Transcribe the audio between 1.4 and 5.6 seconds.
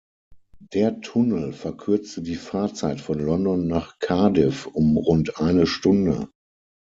verkürzte die Fahrzeit von London nach Cardiff um rund